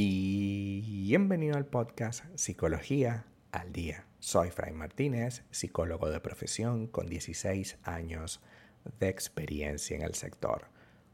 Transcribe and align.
Bienvenido 0.00 1.56
al 1.56 1.66
podcast 1.66 2.24
Psicología 2.36 3.26
al 3.50 3.72
Día. 3.72 4.06
Soy 4.20 4.52
Fray 4.52 4.72
Martínez, 4.72 5.42
psicólogo 5.50 6.08
de 6.08 6.20
profesión 6.20 6.86
con 6.86 7.08
16 7.08 7.78
años 7.82 8.40
de 9.00 9.08
experiencia 9.08 9.96
en 9.96 10.02
el 10.04 10.14
sector. 10.14 10.68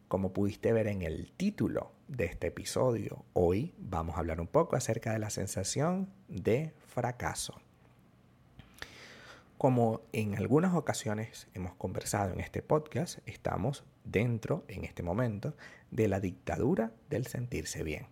Como 0.06 0.34
pudiste 0.34 0.74
ver 0.74 0.88
en 0.88 1.00
el 1.00 1.32
título 1.32 1.92
de 2.08 2.26
este 2.26 2.48
episodio, 2.48 3.24
hoy 3.32 3.72
vamos 3.78 4.16
a 4.16 4.18
hablar 4.18 4.38
un 4.38 4.48
poco 4.48 4.76
acerca 4.76 5.14
de 5.14 5.18
la 5.18 5.30
sensación 5.30 6.10
de 6.28 6.74
fracaso. 6.86 7.58
Como 9.56 10.02
en 10.12 10.36
algunas 10.36 10.74
ocasiones 10.74 11.48
hemos 11.54 11.74
conversado 11.76 12.34
en 12.34 12.40
este 12.40 12.60
podcast, 12.60 13.20
estamos 13.24 13.82
dentro, 14.04 14.62
en 14.68 14.84
este 14.84 15.02
momento, 15.02 15.56
de 15.90 16.06
la 16.06 16.20
dictadura 16.20 16.92
del 17.08 17.26
sentirse 17.26 17.82
bien. 17.82 18.08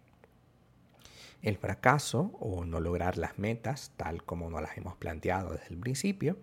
El 1.42 1.56
fracaso 1.56 2.30
o 2.38 2.64
no 2.64 2.78
lograr 2.78 3.18
las 3.18 3.36
metas 3.36 3.90
tal 3.96 4.22
como 4.22 4.48
nos 4.48 4.62
las 4.62 4.78
hemos 4.78 4.96
planteado 4.96 5.50
desde 5.50 5.74
el 5.74 5.78
principio 5.78 6.38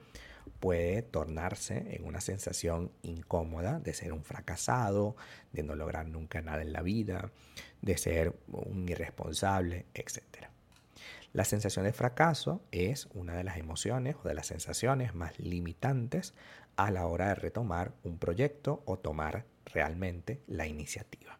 puede 0.59 1.01
tornarse 1.03 1.95
en 1.95 2.03
una 2.05 2.19
sensación 2.19 2.91
incómoda 3.01 3.79
de 3.79 3.93
ser 3.93 4.11
un 4.11 4.25
fracasado, 4.25 5.15
de 5.53 5.63
no 5.63 5.75
lograr 5.75 6.05
nunca 6.07 6.41
nada 6.41 6.61
en 6.61 6.73
la 6.73 6.81
vida, 6.81 7.31
de 7.81 7.97
ser 7.97 8.35
un 8.49 8.89
irresponsable, 8.89 9.85
etc. 9.93 10.49
La 11.31 11.45
sensación 11.45 11.85
de 11.85 11.93
fracaso 11.93 12.61
es 12.71 13.07
una 13.13 13.35
de 13.35 13.45
las 13.45 13.57
emociones 13.57 14.17
o 14.21 14.27
de 14.27 14.33
las 14.33 14.47
sensaciones 14.47 15.15
más 15.15 15.39
limitantes 15.39 16.33
a 16.75 16.91
la 16.91 17.05
hora 17.05 17.29
de 17.29 17.35
retomar 17.35 17.93
un 18.03 18.17
proyecto 18.17 18.83
o 18.85 18.99
tomar 18.99 19.45
realmente 19.65 20.41
la 20.47 20.67
iniciativa. 20.67 21.39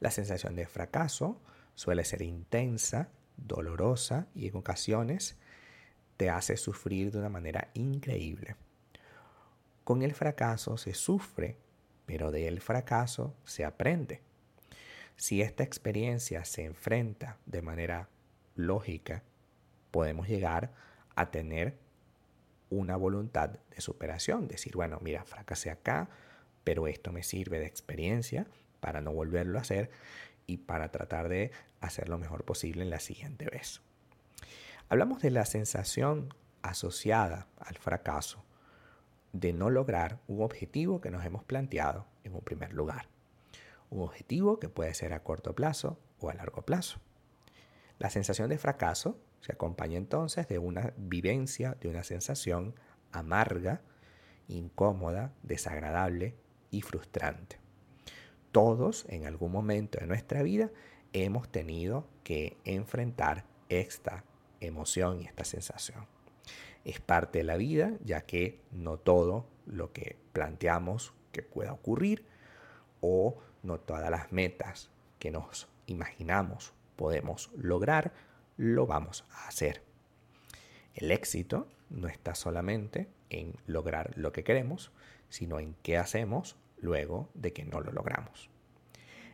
La 0.00 0.10
sensación 0.10 0.56
de 0.56 0.66
fracaso 0.66 1.42
Suele 1.74 2.04
ser 2.04 2.22
intensa, 2.22 3.08
dolorosa 3.36 4.26
y 4.34 4.48
en 4.48 4.56
ocasiones 4.56 5.36
te 6.16 6.30
hace 6.30 6.56
sufrir 6.56 7.10
de 7.10 7.18
una 7.18 7.28
manera 7.28 7.70
increíble. 7.74 8.56
Con 9.82 10.02
el 10.02 10.14
fracaso 10.14 10.76
se 10.76 10.94
sufre, 10.94 11.56
pero 12.06 12.30
del 12.30 12.60
fracaso 12.60 13.34
se 13.44 13.64
aprende. 13.64 14.22
Si 15.16 15.42
esta 15.42 15.62
experiencia 15.62 16.44
se 16.44 16.64
enfrenta 16.64 17.38
de 17.46 17.62
manera 17.62 18.08
lógica, 18.56 19.22
podemos 19.90 20.28
llegar 20.28 20.72
a 21.14 21.30
tener 21.30 21.76
una 22.70 22.96
voluntad 22.96 23.50
de 23.50 23.80
superación, 23.80 24.48
decir, 24.48 24.74
bueno, 24.74 24.98
mira, 25.02 25.24
fracasé 25.24 25.70
acá, 25.70 26.08
pero 26.64 26.88
esto 26.88 27.12
me 27.12 27.22
sirve 27.22 27.58
de 27.58 27.66
experiencia 27.66 28.46
para 28.80 29.00
no 29.00 29.12
volverlo 29.12 29.58
a 29.58 29.62
hacer 29.62 29.90
y 30.46 30.58
para 30.58 30.90
tratar 30.90 31.28
de 31.28 31.50
hacer 31.80 32.08
lo 32.08 32.18
mejor 32.18 32.44
posible 32.44 32.82
en 32.82 32.90
la 32.90 33.00
siguiente 33.00 33.46
vez. 33.46 33.82
Hablamos 34.88 35.22
de 35.22 35.30
la 35.30 35.44
sensación 35.44 36.34
asociada 36.62 37.48
al 37.58 37.76
fracaso 37.78 38.44
de 39.32 39.52
no 39.52 39.70
lograr 39.70 40.20
un 40.28 40.42
objetivo 40.42 41.00
que 41.00 41.10
nos 41.10 41.24
hemos 41.24 41.44
planteado 41.44 42.06
en 42.22 42.34
un 42.34 42.40
primer 42.40 42.72
lugar. 42.72 43.08
Un 43.90 44.02
objetivo 44.02 44.60
que 44.60 44.68
puede 44.68 44.94
ser 44.94 45.12
a 45.12 45.22
corto 45.22 45.54
plazo 45.54 45.98
o 46.20 46.30
a 46.30 46.34
largo 46.34 46.62
plazo. 46.62 47.00
La 47.98 48.10
sensación 48.10 48.48
de 48.48 48.58
fracaso 48.58 49.18
se 49.40 49.52
acompaña 49.52 49.98
entonces 49.98 50.48
de 50.48 50.58
una 50.58 50.94
vivencia, 50.96 51.76
de 51.80 51.88
una 51.88 52.04
sensación 52.04 52.74
amarga, 53.12 53.82
incómoda, 54.48 55.32
desagradable 55.42 56.36
y 56.70 56.82
frustrante 56.82 57.63
todos 58.54 59.04
en 59.08 59.26
algún 59.26 59.50
momento 59.50 59.98
de 59.98 60.06
nuestra 60.06 60.44
vida 60.44 60.70
hemos 61.12 61.48
tenido 61.48 62.06
que 62.22 62.56
enfrentar 62.64 63.46
esta 63.68 64.22
emoción 64.60 65.20
y 65.20 65.24
esta 65.24 65.42
sensación. 65.42 66.06
Es 66.84 67.00
parte 67.00 67.38
de 67.38 67.44
la 67.44 67.56
vida, 67.56 67.94
ya 68.04 68.20
que 68.20 68.60
no 68.70 68.96
todo 68.96 69.48
lo 69.66 69.92
que 69.92 70.16
planteamos 70.32 71.14
que 71.32 71.42
pueda 71.42 71.72
ocurrir 71.72 72.26
o 73.00 73.38
no 73.64 73.80
todas 73.80 74.08
las 74.08 74.30
metas 74.30 74.88
que 75.18 75.32
nos 75.32 75.66
imaginamos 75.86 76.74
podemos 76.94 77.50
lograr, 77.56 78.12
lo 78.56 78.86
vamos 78.86 79.24
a 79.32 79.48
hacer. 79.48 79.82
El 80.94 81.10
éxito 81.10 81.66
no 81.90 82.06
está 82.06 82.36
solamente 82.36 83.08
en 83.30 83.56
lograr 83.66 84.16
lo 84.16 84.30
que 84.30 84.44
queremos, 84.44 84.92
sino 85.28 85.58
en 85.58 85.74
qué 85.82 85.98
hacemos 85.98 86.56
luego 86.78 87.30
de 87.34 87.52
que 87.52 87.64
no 87.64 87.80
lo 87.80 87.92
logramos. 87.92 88.50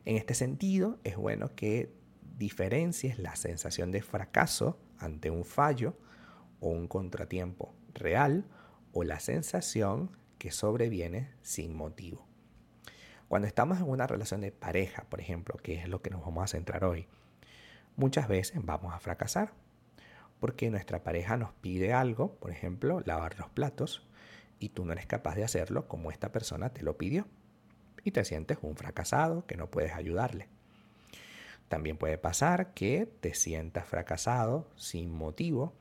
En 0.04 0.16
este 0.16 0.34
sentido, 0.34 0.98
es 1.04 1.16
bueno 1.16 1.54
que 1.54 1.92
diferencies 2.38 3.18
la 3.18 3.36
sensación 3.36 3.90
de 3.90 4.02
fracaso 4.02 4.78
ante 4.98 5.30
un 5.30 5.44
fallo 5.44 5.96
o 6.60 6.68
un 6.68 6.88
contratiempo 6.88 7.74
real 7.92 8.46
o 8.92 9.04
la 9.04 9.20
sensación 9.20 10.16
que 10.38 10.50
sobreviene 10.50 11.30
sin 11.42 11.74
motivo. 11.74 12.26
Cuando 13.28 13.46
estamos 13.46 13.78
en 13.78 13.88
una 13.88 14.06
relación 14.06 14.40
de 14.40 14.52
pareja, 14.52 15.04
por 15.04 15.20
ejemplo, 15.20 15.56
que 15.62 15.74
es 15.74 15.88
lo 15.88 16.02
que 16.02 16.10
nos 16.10 16.22
vamos 16.22 16.44
a 16.44 16.48
centrar 16.48 16.84
hoy, 16.84 17.06
muchas 17.96 18.26
veces 18.26 18.58
vamos 18.64 18.94
a 18.94 19.00
fracasar 19.00 19.52
porque 20.40 20.70
nuestra 20.70 21.04
pareja 21.04 21.36
nos 21.36 21.52
pide 21.52 21.92
algo, 21.92 22.34
por 22.36 22.50
ejemplo, 22.50 23.02
lavar 23.04 23.38
los 23.38 23.50
platos, 23.50 24.08
y 24.60 24.68
tú 24.68 24.84
no 24.84 24.92
eres 24.92 25.06
capaz 25.06 25.34
de 25.34 25.42
hacerlo 25.42 25.88
como 25.88 26.12
esta 26.12 26.30
persona 26.30 26.72
te 26.72 26.82
lo 26.82 26.96
pidió 26.96 27.26
y 28.04 28.12
te 28.12 28.24
sientes 28.24 28.58
un 28.62 28.76
fracasado 28.76 29.44
que 29.46 29.56
no 29.56 29.70
puedes 29.70 29.92
ayudarle. 29.92 30.48
También 31.68 31.96
puede 31.96 32.18
pasar 32.18 32.74
que 32.74 33.06
te 33.06 33.34
sientas 33.34 33.86
fracasado 33.86 34.68
sin 34.76 35.12
motivo 35.12 35.72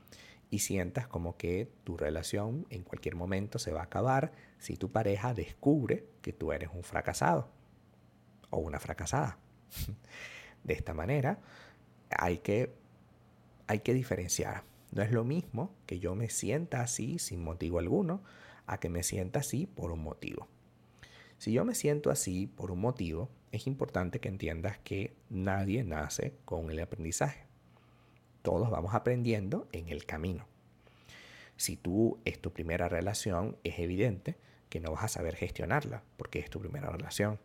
y 0.50 0.60
sientas 0.60 1.08
como 1.08 1.38
que 1.38 1.72
tu 1.84 1.98
relación 1.98 2.66
en 2.70 2.84
cualquier 2.84 3.16
momento 3.16 3.60
se 3.60 3.72
va 3.72 3.82
a 3.82 3.86
acabar 3.86 4.32
si 4.58 4.76
tu 4.76 4.92
pareja 4.92 5.34
descubre 5.34 6.06
que 6.22 6.34
tú 6.34 6.52
eres 6.52 6.70
un 6.74 6.84
fracasado 6.84 7.50
o 8.50 8.60
una 8.60 8.80
fracasada. 8.80 9.38
De 10.64 10.74
esta 10.74 10.94
manera 10.94 11.40
hay 12.10 12.40
que, 12.40 12.74
hay 13.68 13.80
que 13.80 13.94
diferenciar. 13.94 14.64
No 14.92 15.04
es 15.04 15.12
lo 15.12 15.24
mismo 15.24 15.76
que 15.86 16.00
yo 16.00 16.16
me 16.16 16.30
sienta 16.30 16.82
así 16.82 17.20
sin 17.20 17.44
motivo 17.44 17.80
alguno 17.80 18.24
a 18.70 18.80
que 18.80 18.90
me 18.90 19.04
sienta 19.04 19.40
así 19.40 19.66
por 19.66 19.92
un 19.92 20.04
motivo. 20.04 20.48
Si 21.38 21.52
yo 21.52 21.66
me 21.66 21.74
siento 21.74 22.12
así 22.12 22.48
por 22.48 22.72
un 22.72 22.82
motivo, 22.82 23.30
es 23.52 23.66
importante 23.66 24.20
que 24.20 24.30
entiendas 24.30 24.78
que 24.80 25.16
nadie 25.30 25.84
nace 25.84 26.36
con 26.46 26.70
el 26.70 26.80
aprendizaje. 26.80 27.46
Todos 28.42 28.70
vamos 28.70 28.94
aprendiendo 28.94 29.68
en 29.72 29.90
el 29.90 30.06
camino. 30.06 30.46
Si 31.58 31.76
tú 31.76 32.20
es 32.26 32.40
tu 32.40 32.54
primera 32.54 32.88
relación, 32.88 33.58
es 33.64 33.80
evidente 33.80 34.38
que 34.70 34.80
no 34.80 34.92
vas 34.92 35.04
a 35.04 35.08
saber 35.08 35.36
gestionarla 35.36 36.04
porque 36.16 36.40
es 36.40 36.50
tu 36.50 36.60
primera 36.60 36.90
relación. 36.90 37.40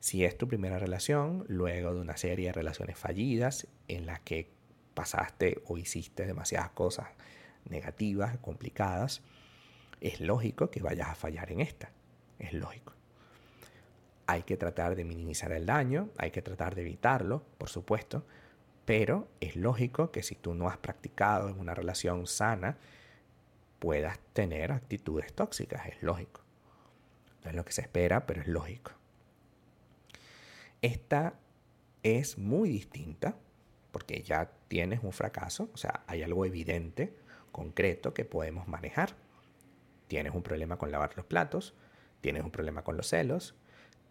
Si 0.00 0.24
es 0.24 0.36
tu 0.36 0.46
primera 0.46 0.78
relación, 0.78 1.46
luego 1.48 1.94
de 1.94 2.00
una 2.00 2.16
serie 2.16 2.48
de 2.48 2.52
relaciones 2.52 2.98
fallidas 2.98 3.66
en 3.88 4.06
las 4.06 4.20
que 4.20 4.50
pasaste 4.92 5.62
o 5.66 5.78
hiciste 5.78 6.26
demasiadas 6.26 6.70
cosas 6.70 7.08
negativas, 7.64 8.36
complicadas, 8.38 9.22
es 10.04 10.20
lógico 10.20 10.70
que 10.70 10.82
vayas 10.82 11.08
a 11.08 11.14
fallar 11.14 11.50
en 11.50 11.60
esta. 11.60 11.90
Es 12.38 12.52
lógico. 12.52 12.92
Hay 14.26 14.42
que 14.42 14.58
tratar 14.58 14.94
de 14.96 15.04
minimizar 15.04 15.50
el 15.52 15.64
daño, 15.64 16.10
hay 16.18 16.30
que 16.30 16.42
tratar 16.42 16.74
de 16.74 16.82
evitarlo, 16.82 17.42
por 17.56 17.70
supuesto, 17.70 18.26
pero 18.84 19.28
es 19.40 19.56
lógico 19.56 20.10
que 20.10 20.22
si 20.22 20.34
tú 20.34 20.54
no 20.54 20.68
has 20.68 20.76
practicado 20.76 21.48
en 21.48 21.58
una 21.58 21.74
relación 21.74 22.26
sana, 22.26 22.76
puedas 23.78 24.18
tener 24.34 24.72
actitudes 24.72 25.32
tóxicas, 25.32 25.86
es 25.86 26.02
lógico. 26.02 26.42
No 27.42 27.50
es 27.50 27.56
lo 27.56 27.64
que 27.64 27.72
se 27.72 27.80
espera, 27.80 28.26
pero 28.26 28.42
es 28.42 28.46
lógico. 28.46 28.92
Esta 30.82 31.34
es 32.02 32.36
muy 32.36 32.68
distinta 32.68 33.36
porque 33.90 34.22
ya 34.22 34.50
tienes 34.68 35.02
un 35.02 35.12
fracaso, 35.12 35.70
o 35.72 35.78
sea, 35.78 36.04
hay 36.06 36.22
algo 36.22 36.44
evidente, 36.44 37.16
concreto 37.52 38.12
que 38.12 38.26
podemos 38.26 38.68
manejar. 38.68 39.23
Tienes 40.14 40.32
un 40.32 40.44
problema 40.44 40.78
con 40.78 40.92
lavar 40.92 41.10
los 41.16 41.26
platos, 41.26 41.74
tienes 42.20 42.44
un 42.44 42.52
problema 42.52 42.84
con 42.84 42.96
los 42.96 43.08
celos, 43.08 43.56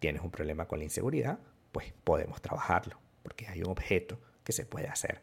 tienes 0.00 0.20
un 0.20 0.30
problema 0.30 0.68
con 0.68 0.78
la 0.78 0.84
inseguridad, 0.84 1.38
pues 1.72 1.94
podemos 2.04 2.42
trabajarlo, 2.42 2.98
porque 3.22 3.46
hay 3.48 3.62
un 3.62 3.70
objeto 3.70 4.20
que 4.44 4.52
se 4.52 4.66
puede 4.66 4.88
hacer. 4.88 5.22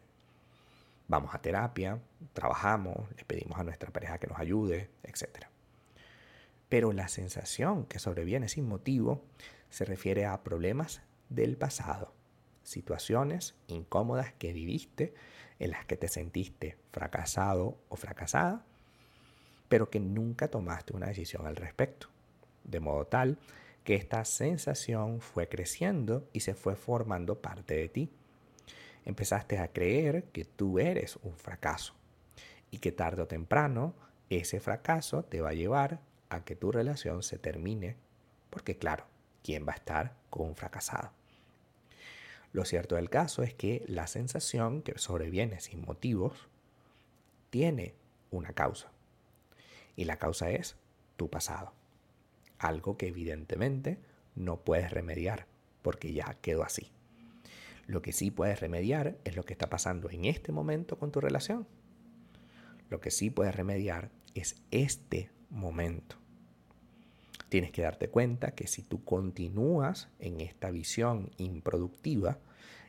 Vamos 1.06 1.36
a 1.36 1.40
terapia, 1.40 2.00
trabajamos, 2.32 2.96
le 3.16 3.24
pedimos 3.24 3.60
a 3.60 3.62
nuestra 3.62 3.92
pareja 3.92 4.18
que 4.18 4.26
nos 4.26 4.40
ayude, 4.40 4.90
etc. 5.04 5.46
Pero 6.68 6.92
la 6.92 7.06
sensación 7.06 7.86
que 7.86 8.00
sobreviene 8.00 8.48
sin 8.48 8.66
motivo 8.66 9.24
se 9.70 9.84
refiere 9.84 10.26
a 10.26 10.42
problemas 10.42 11.00
del 11.28 11.56
pasado, 11.56 12.12
situaciones 12.64 13.54
incómodas 13.68 14.32
que 14.32 14.52
viviste, 14.52 15.14
en 15.60 15.70
las 15.70 15.86
que 15.86 15.96
te 15.96 16.08
sentiste 16.08 16.76
fracasado 16.90 17.78
o 17.88 17.94
fracasada, 17.94 18.66
pero 19.72 19.88
que 19.88 20.00
nunca 20.00 20.48
tomaste 20.48 20.94
una 20.94 21.06
decisión 21.06 21.46
al 21.46 21.56
respecto, 21.56 22.08
de 22.62 22.78
modo 22.78 23.06
tal 23.06 23.38
que 23.84 23.94
esta 23.94 24.22
sensación 24.26 25.22
fue 25.22 25.48
creciendo 25.48 26.28
y 26.34 26.40
se 26.40 26.52
fue 26.52 26.76
formando 26.76 27.40
parte 27.40 27.76
de 27.76 27.88
ti. 27.88 28.10
empezaste 29.06 29.56
a 29.56 29.72
creer 29.72 30.24
que 30.24 30.44
tú 30.44 30.78
eres 30.78 31.18
un 31.22 31.38
fracaso 31.38 31.94
y 32.70 32.80
que 32.80 32.92
tarde 32.92 33.22
o 33.22 33.26
temprano 33.26 33.94
ese 34.28 34.60
fracaso 34.60 35.24
te 35.24 35.40
va 35.40 35.48
a 35.48 35.54
llevar 35.54 36.00
a 36.28 36.44
que 36.44 36.54
tu 36.54 36.70
relación 36.70 37.22
se 37.22 37.38
termine, 37.38 37.96
porque 38.50 38.76
claro, 38.76 39.06
¿quién 39.42 39.66
va 39.66 39.72
a 39.72 39.76
estar 39.76 40.12
con 40.28 40.48
un 40.48 40.54
fracasado? 40.54 41.12
Lo 42.52 42.66
cierto 42.66 42.96
del 42.96 43.08
caso 43.08 43.42
es 43.42 43.54
que 43.54 43.86
la 43.88 44.06
sensación 44.06 44.82
que 44.82 44.98
sobreviene 44.98 45.60
sin 45.60 45.80
motivos 45.80 46.50
tiene 47.48 47.94
una 48.30 48.52
causa. 48.52 48.92
Y 49.96 50.04
la 50.04 50.16
causa 50.16 50.50
es 50.50 50.76
tu 51.16 51.28
pasado. 51.28 51.72
Algo 52.58 52.96
que 52.96 53.08
evidentemente 53.08 53.98
no 54.34 54.60
puedes 54.60 54.90
remediar 54.90 55.46
porque 55.82 56.12
ya 56.12 56.36
quedó 56.40 56.62
así. 56.62 56.92
Lo 57.86 58.00
que 58.02 58.12
sí 58.12 58.30
puedes 58.30 58.60
remediar 58.60 59.18
es 59.24 59.36
lo 59.36 59.44
que 59.44 59.52
está 59.52 59.68
pasando 59.68 60.08
en 60.10 60.24
este 60.24 60.52
momento 60.52 60.98
con 60.98 61.10
tu 61.10 61.20
relación. 61.20 61.66
Lo 62.88 63.00
que 63.00 63.10
sí 63.10 63.30
puedes 63.30 63.54
remediar 63.54 64.10
es 64.34 64.56
este 64.70 65.30
momento. 65.50 66.16
Tienes 67.48 67.70
que 67.70 67.82
darte 67.82 68.08
cuenta 68.08 68.54
que 68.54 68.66
si 68.66 68.82
tú 68.82 69.04
continúas 69.04 70.08
en 70.20 70.40
esta 70.40 70.70
visión 70.70 71.30
improductiva 71.36 72.38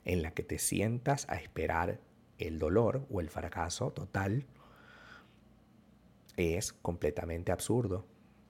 en 0.05 0.21
la 0.21 0.31
que 0.31 0.43
te 0.43 0.59
sientas 0.59 1.27
a 1.29 1.35
esperar 1.35 1.99
el 2.37 2.59
dolor 2.59 3.05
o 3.09 3.19
el 3.19 3.29
fracaso 3.29 3.91
total, 3.91 4.45
es 6.37 6.73
completamente 6.73 7.51
absurdo, 7.51 8.05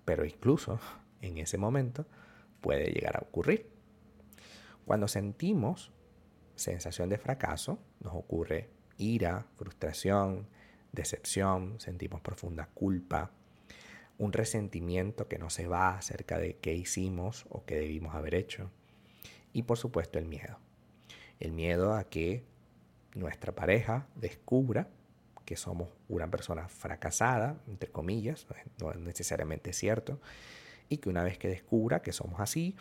pero 0.05 0.25
incluso 0.25 0.79
en 1.21 1.37
ese 1.37 1.57
momento 1.57 2.05
puede 2.61 2.91
llegar 2.91 3.17
a 3.17 3.21
ocurrir. 3.21 3.69
Cuando 4.85 5.07
sentimos 5.07 5.91
sensación 6.55 7.09
de 7.09 7.17
fracaso, 7.17 7.79
nos 7.99 8.13
ocurre 8.15 8.69
ira, 8.97 9.47
frustración, 9.55 10.47
decepción, 10.91 11.79
sentimos 11.79 12.21
profunda 12.21 12.69
culpa, 12.73 13.31
un 14.17 14.31
resentimiento 14.31 15.27
que 15.27 15.39
no 15.39 15.49
se 15.49 15.67
va 15.67 15.97
acerca 15.97 16.37
de 16.37 16.57
qué 16.57 16.73
hicimos 16.75 17.45
o 17.49 17.65
qué 17.65 17.75
debimos 17.75 18.15
haber 18.15 18.35
hecho. 18.35 18.69
Y 19.51 19.63
por 19.63 19.77
supuesto 19.77 20.19
el 20.19 20.25
miedo. 20.25 20.59
El 21.39 21.51
miedo 21.51 21.95
a 21.95 22.03
que 22.05 22.43
nuestra 23.15 23.53
pareja 23.53 24.07
descubra 24.15 24.89
somos 25.55 25.89
una 26.09 26.29
persona 26.29 26.67
fracasada, 26.67 27.57
entre 27.67 27.91
comillas, 27.91 28.47
no 28.79 28.91
es 28.91 28.97
necesariamente 28.97 29.73
cierto, 29.73 30.19
y 30.89 30.97
que 30.97 31.09
una 31.09 31.23
vez 31.23 31.37
que 31.37 31.47
descubra 31.47 32.01
que 32.01 32.13
somos 32.13 32.39
así, 32.39 32.75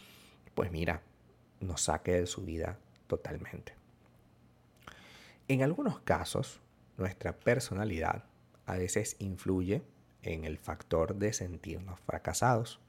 pues 0.55 0.71
mira, 0.71 1.03
nos 1.61 1.83
saque 1.83 2.13
de 2.13 2.27
su 2.27 2.43
vida 2.43 2.79
totalmente. 3.07 3.75
En 5.49 5.63
algunos 5.63 6.01
casos, 6.01 6.61
nuestra 6.97 7.37
personalidad 7.37 8.25
a 8.67 8.77
veces 8.77 9.17
influye 9.19 9.83
en 10.23 10.45
el 10.45 10.59
factor 10.59 11.17
de 11.17 11.33
sentirnos 11.33 11.99
fracasados. 12.01 12.81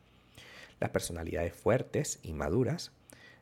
Las 0.79 0.91
personalidades 0.91 1.53
fuertes 1.53 2.19
y 2.21 2.33
maduras 2.33 2.91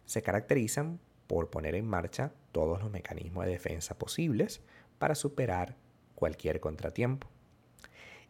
se 0.06 0.22
caracterizan 0.22 1.00
por 1.28 1.50
poner 1.50 1.76
en 1.76 1.86
marcha 1.86 2.32
todos 2.52 2.82
los 2.82 2.92
mecanismos 2.92 3.46
de 3.46 3.52
defensa 3.52 3.98
posibles 3.98 4.62
para 5.00 5.16
superar 5.16 5.76
cualquier 6.22 6.60
contratiempo. 6.60 7.28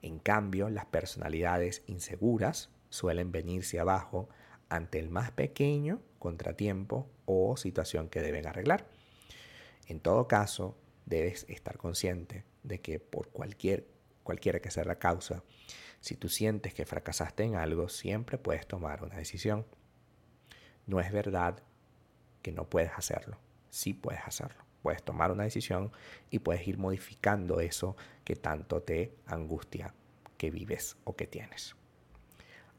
En 0.02 0.18
cambio, 0.20 0.70
las 0.70 0.86
personalidades 0.86 1.84
inseguras 1.88 2.70
suelen 2.88 3.34
venirse 3.34 3.82
abajo 3.82 4.30
ante 4.70 4.98
el 4.98 5.10
más 5.10 5.32
pequeño 5.32 6.02
contratiempo 6.18 7.10
o 7.26 7.58
situación 7.58 8.08
que 8.08 8.22
deben 8.22 8.48
arreglar. 8.48 8.88
En 9.88 10.00
todo 10.00 10.30
caso, 10.30 10.78
debes 11.06 11.46
estar 11.50 11.78
consciente 11.78 12.46
de 12.64 12.80
que 12.80 13.02
por 13.02 13.28
cualquier 13.28 13.90
cualquiera 14.24 14.62
que 14.62 14.72
sea 14.72 14.86
la 14.86 14.98
causa, 14.98 15.44
si 16.00 16.16
tú 16.16 16.30
sientes 16.30 16.74
que 16.74 16.86
fracasaste 16.86 17.44
en 17.44 17.56
algo, 17.56 17.90
siempre 17.90 18.38
puedes 18.38 18.66
tomar 18.68 19.04
una 19.04 19.18
decisión. 19.18 19.66
No 20.86 21.02
es 21.02 21.12
verdad 21.12 21.62
que 22.42 22.54
no 22.54 22.70
puedes 22.70 22.92
hacerlo. 22.96 23.38
Sí 23.70 23.94
puedes 23.94 24.22
hacerlo. 24.26 24.71
Puedes 24.82 25.04
tomar 25.04 25.32
una 25.32 25.44
decisión 25.44 25.92
y 26.30 26.40
puedes 26.40 26.68
ir 26.68 26.78
modificando 26.78 27.60
eso 27.60 27.96
que 28.24 28.36
tanto 28.36 28.82
te 28.82 29.14
angustia 29.28 29.94
que 30.38 30.52
vives 30.52 30.98
o 31.04 31.16
que 31.16 31.28
tienes. 31.28 31.76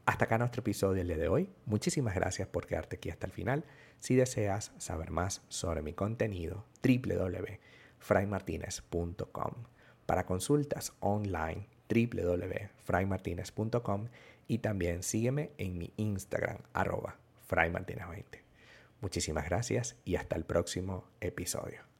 Hasta 0.05 0.25
acá 0.25 0.37
nuestro 0.37 0.59
episodio 0.59 1.05
de 1.05 1.29
hoy. 1.29 1.49
Muchísimas 1.65 2.13
gracias 2.13 2.49
por 2.49 2.67
quedarte 2.67 2.97
aquí 2.97 3.09
hasta 3.09 3.25
el 3.25 3.31
final. 3.31 3.63
Si 3.99 4.15
deseas 4.15 4.73
saber 4.77 5.11
más 5.11 5.43
sobre 5.47 5.81
mi 5.81 5.93
contenido, 5.93 6.65
www.fraymartinez.com. 6.83 9.53
Para 10.05 10.25
consultas 10.25 10.91
online, 10.99 11.69
www.fraymartinez.com 11.87 14.09
y 14.47 14.57
también 14.57 15.03
sígueme 15.03 15.51
en 15.57 15.77
mi 15.77 15.93
Instagram, 15.95 16.57
arroba 16.73 17.15
fraymartinez20. 17.49 18.41
Muchísimas 18.99 19.45
gracias 19.45 19.95
y 20.03 20.17
hasta 20.17 20.35
el 20.35 20.43
próximo 20.43 21.05
episodio. 21.21 21.92